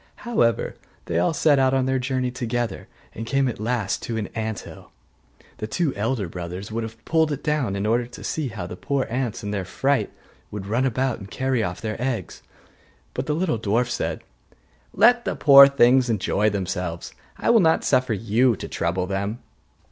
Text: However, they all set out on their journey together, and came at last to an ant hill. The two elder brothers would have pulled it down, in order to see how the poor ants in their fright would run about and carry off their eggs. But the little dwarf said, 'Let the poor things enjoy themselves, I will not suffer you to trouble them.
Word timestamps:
However, 0.25 0.77
they 1.05 1.19
all 1.19 1.31
set 1.31 1.59
out 1.59 1.75
on 1.75 1.85
their 1.85 1.99
journey 1.99 2.31
together, 2.31 2.87
and 3.13 3.23
came 3.23 3.47
at 3.47 3.59
last 3.59 4.01
to 4.01 4.17
an 4.17 4.29
ant 4.33 4.61
hill. 4.61 4.89
The 5.57 5.67
two 5.67 5.93
elder 5.93 6.27
brothers 6.27 6.71
would 6.71 6.81
have 6.81 7.05
pulled 7.05 7.31
it 7.31 7.43
down, 7.43 7.75
in 7.75 7.85
order 7.85 8.07
to 8.07 8.23
see 8.23 8.47
how 8.47 8.65
the 8.65 8.75
poor 8.75 9.05
ants 9.11 9.43
in 9.43 9.51
their 9.51 9.63
fright 9.63 10.11
would 10.49 10.65
run 10.65 10.87
about 10.87 11.19
and 11.19 11.29
carry 11.29 11.61
off 11.61 11.81
their 11.81 12.01
eggs. 12.01 12.41
But 13.13 13.27
the 13.27 13.35
little 13.35 13.59
dwarf 13.59 13.89
said, 13.89 14.23
'Let 14.91 15.23
the 15.23 15.35
poor 15.35 15.67
things 15.67 16.09
enjoy 16.09 16.49
themselves, 16.49 17.13
I 17.37 17.51
will 17.51 17.59
not 17.59 17.83
suffer 17.83 18.13
you 18.15 18.55
to 18.55 18.67
trouble 18.67 19.05
them. 19.05 19.37